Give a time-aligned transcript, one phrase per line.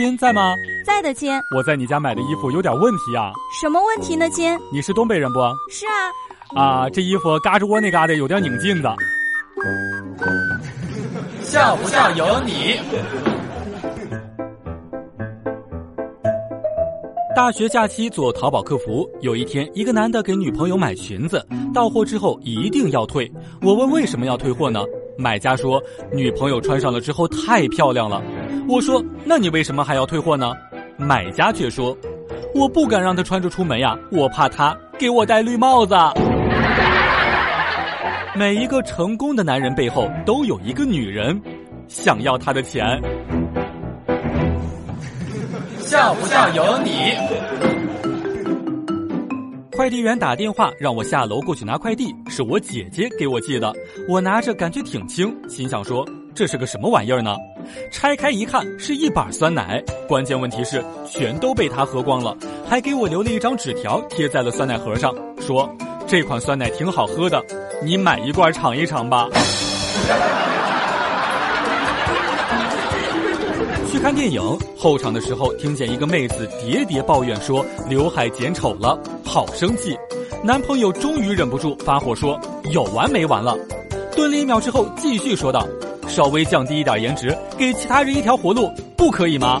[0.00, 0.54] 亲在吗？
[0.82, 1.30] 在的，亲。
[1.54, 3.32] 我在你家买的衣服有点问题啊。
[3.60, 4.58] 什么问题呢，亲？
[4.72, 5.40] 你是东北人不？
[5.68, 5.92] 是啊。
[6.58, 8.88] 啊，这衣服嘎吱窝那嘎的有点拧劲子。
[11.42, 12.80] 笑不笑由你。
[17.36, 23.30] 大学假期做淘宝客服，有一天，一个男的给女朋友买裙子，到货之后一定要退。
[23.60, 24.82] 我问为什么要退货呢？
[25.20, 28.22] 买家说女朋友穿上了之后太漂亮了。
[28.66, 30.52] 我说那你为什么还要退货呢？
[30.96, 31.96] 买家却说
[32.54, 35.94] 我不敢让她穿着出门呀，我怕她给我戴绿帽子。
[38.34, 41.40] 每一个成功的男人背后都有一个女人，
[41.88, 42.84] 想要他的钱。
[45.78, 47.69] 笑不笑由你。
[49.80, 53.74] 快递员打电话让我下楼过去拿快递，是我姐姐给我寄的。
[54.06, 57.34] 我拿着感觉挺轻，心想说这是个什么玩意儿呢？
[57.90, 62.36] 拆开一看是一板酸奶，关键问题是全都被他喝光了，
[62.68, 65.74] 还给我留了一张纸条贴在了酸奶盒上，说
[66.06, 67.42] 这款酸奶挺好喝的，
[67.82, 69.30] 你买一罐尝一尝吧。
[74.00, 74.40] 看电影
[74.78, 79.94] 后场的时候，听见一个妹子喋喋抱怨说刘海剪丑了，好生气。
[80.42, 82.40] 男朋友终于忍不住发火说
[82.72, 83.54] ：“有完没完了？”
[84.16, 85.68] 顿了一秒之后，继续说道
[86.08, 89.60] ：“稍微降低一点颜值，给其他人一条活路，不可以吗？”